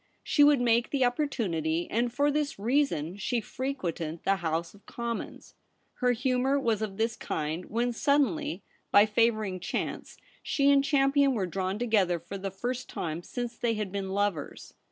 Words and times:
She 0.23 0.43
would 0.43 0.59
make 0.59 0.89
the 0.89 1.05
opportunity, 1.05 1.87
and 1.91 2.11
for 2.11 2.31
this 2.31 2.57
reason 2.57 3.17
she 3.17 3.39
frequented 3.39 4.23
the 4.23 4.37
House 4.37 4.73
of 4.73 4.87
Com 4.87 5.19
mons. 5.19 5.53
Her 5.99 6.11
humour 6.13 6.59
was 6.59 6.81
of 6.81 6.97
this 6.97 7.15
kind, 7.15 7.65
when 7.65 7.93
suddenly, 7.93 8.63
by 8.89 9.05
favouring 9.05 9.59
chance, 9.59 10.17
she 10.41 10.71
and 10.71 10.83
Cham 10.83 11.11
pion 11.11 11.33
were 11.35 11.45
drawn 11.45 11.77
together 11.77 12.17
for 12.19 12.39
the 12.39 12.49
first 12.49 12.89
time 12.89 13.21
since 13.21 13.55
they 13.55 13.75
had 13.75 13.91
been 13.91 14.09
lovers. 14.09 14.73